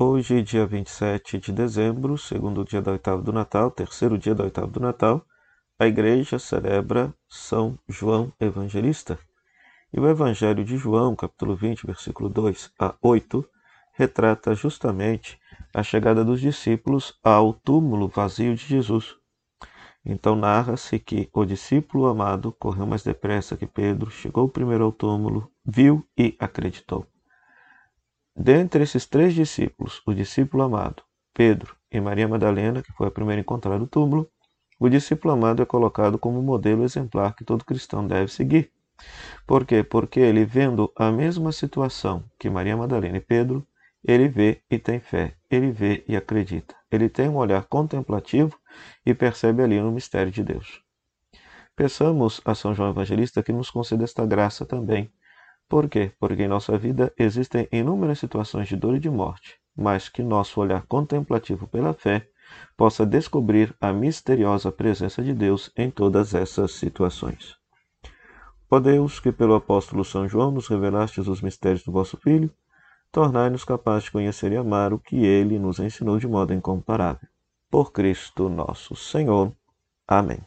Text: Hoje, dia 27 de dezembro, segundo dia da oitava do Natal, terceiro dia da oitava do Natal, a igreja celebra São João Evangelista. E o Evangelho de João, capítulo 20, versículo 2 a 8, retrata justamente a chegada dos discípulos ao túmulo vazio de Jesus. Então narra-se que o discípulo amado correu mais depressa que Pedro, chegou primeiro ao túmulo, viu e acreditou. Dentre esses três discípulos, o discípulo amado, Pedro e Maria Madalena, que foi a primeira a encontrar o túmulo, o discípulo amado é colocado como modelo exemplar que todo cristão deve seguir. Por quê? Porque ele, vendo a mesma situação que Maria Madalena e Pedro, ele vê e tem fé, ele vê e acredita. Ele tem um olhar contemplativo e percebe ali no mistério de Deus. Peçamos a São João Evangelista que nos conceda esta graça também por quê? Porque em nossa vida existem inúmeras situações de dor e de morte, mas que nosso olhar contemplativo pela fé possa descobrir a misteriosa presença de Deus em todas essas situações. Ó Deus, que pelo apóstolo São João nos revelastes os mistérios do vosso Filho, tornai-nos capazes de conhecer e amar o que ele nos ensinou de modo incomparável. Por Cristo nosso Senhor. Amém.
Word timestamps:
Hoje, 0.00 0.42
dia 0.42 0.64
27 0.64 1.40
de 1.40 1.50
dezembro, 1.50 2.16
segundo 2.16 2.64
dia 2.64 2.80
da 2.80 2.92
oitava 2.92 3.20
do 3.20 3.32
Natal, 3.32 3.68
terceiro 3.68 4.16
dia 4.16 4.32
da 4.32 4.44
oitava 4.44 4.68
do 4.68 4.78
Natal, 4.78 5.26
a 5.76 5.88
igreja 5.88 6.38
celebra 6.38 7.12
São 7.28 7.76
João 7.88 8.32
Evangelista. 8.38 9.18
E 9.92 9.98
o 9.98 10.08
Evangelho 10.08 10.64
de 10.64 10.76
João, 10.76 11.16
capítulo 11.16 11.56
20, 11.56 11.84
versículo 11.84 12.28
2 12.28 12.70
a 12.78 12.94
8, 13.02 13.44
retrata 13.94 14.54
justamente 14.54 15.36
a 15.74 15.82
chegada 15.82 16.24
dos 16.24 16.40
discípulos 16.40 17.18
ao 17.20 17.52
túmulo 17.52 18.06
vazio 18.06 18.54
de 18.54 18.64
Jesus. 18.68 19.16
Então 20.04 20.36
narra-se 20.36 21.00
que 21.00 21.28
o 21.32 21.44
discípulo 21.44 22.06
amado 22.06 22.52
correu 22.52 22.86
mais 22.86 23.02
depressa 23.02 23.56
que 23.56 23.66
Pedro, 23.66 24.12
chegou 24.12 24.48
primeiro 24.48 24.84
ao 24.84 24.92
túmulo, 24.92 25.50
viu 25.66 26.06
e 26.16 26.36
acreditou. 26.38 27.04
Dentre 28.40 28.84
esses 28.84 29.04
três 29.04 29.34
discípulos, 29.34 30.00
o 30.06 30.14
discípulo 30.14 30.62
amado, 30.62 31.02
Pedro 31.34 31.74
e 31.90 32.00
Maria 32.00 32.28
Madalena, 32.28 32.80
que 32.80 32.92
foi 32.92 33.08
a 33.08 33.10
primeira 33.10 33.40
a 33.40 33.42
encontrar 33.42 33.82
o 33.82 33.86
túmulo, 33.86 34.30
o 34.78 34.88
discípulo 34.88 35.34
amado 35.34 35.60
é 35.60 35.66
colocado 35.66 36.16
como 36.16 36.40
modelo 36.40 36.84
exemplar 36.84 37.34
que 37.34 37.44
todo 37.44 37.64
cristão 37.64 38.06
deve 38.06 38.30
seguir. 38.30 38.70
Por 39.44 39.66
quê? 39.66 39.82
Porque 39.82 40.20
ele, 40.20 40.44
vendo 40.44 40.92
a 40.94 41.10
mesma 41.10 41.50
situação 41.50 42.22
que 42.38 42.48
Maria 42.48 42.76
Madalena 42.76 43.16
e 43.16 43.20
Pedro, 43.20 43.66
ele 44.04 44.28
vê 44.28 44.62
e 44.70 44.78
tem 44.78 45.00
fé, 45.00 45.34
ele 45.50 45.72
vê 45.72 46.04
e 46.06 46.16
acredita. 46.16 46.76
Ele 46.92 47.08
tem 47.08 47.28
um 47.28 47.38
olhar 47.38 47.64
contemplativo 47.64 48.56
e 49.04 49.12
percebe 49.14 49.64
ali 49.64 49.80
no 49.80 49.90
mistério 49.90 50.30
de 50.30 50.44
Deus. 50.44 50.80
Peçamos 51.74 52.40
a 52.44 52.54
São 52.54 52.72
João 52.72 52.90
Evangelista 52.90 53.42
que 53.42 53.52
nos 53.52 53.68
conceda 53.68 54.04
esta 54.04 54.24
graça 54.24 54.64
também 54.64 55.10
por 55.68 55.88
quê? 55.88 56.12
Porque 56.18 56.42
em 56.42 56.48
nossa 56.48 56.78
vida 56.78 57.12
existem 57.18 57.68
inúmeras 57.70 58.18
situações 58.18 58.68
de 58.68 58.76
dor 58.76 58.96
e 58.96 59.00
de 59.00 59.10
morte, 59.10 59.58
mas 59.76 60.08
que 60.08 60.22
nosso 60.22 60.60
olhar 60.60 60.82
contemplativo 60.86 61.66
pela 61.66 61.92
fé 61.92 62.26
possa 62.76 63.04
descobrir 63.04 63.74
a 63.80 63.92
misteriosa 63.92 64.72
presença 64.72 65.22
de 65.22 65.34
Deus 65.34 65.70
em 65.76 65.90
todas 65.90 66.34
essas 66.34 66.72
situações. 66.72 67.56
Ó 68.70 68.78
Deus, 68.80 69.20
que 69.20 69.32
pelo 69.32 69.54
apóstolo 69.54 70.04
São 70.04 70.28
João 70.28 70.50
nos 70.50 70.68
revelastes 70.68 71.26
os 71.26 71.42
mistérios 71.42 71.82
do 71.82 71.92
vosso 71.92 72.16
Filho, 72.16 72.50
tornai-nos 73.10 73.64
capazes 73.64 74.04
de 74.04 74.10
conhecer 74.10 74.52
e 74.52 74.56
amar 74.56 74.92
o 74.92 74.98
que 74.98 75.16
ele 75.24 75.58
nos 75.58 75.78
ensinou 75.78 76.18
de 76.18 76.26
modo 76.26 76.52
incomparável. 76.52 77.28
Por 77.70 77.92
Cristo 77.92 78.48
nosso 78.48 78.94
Senhor. 78.96 79.52
Amém. 80.06 80.40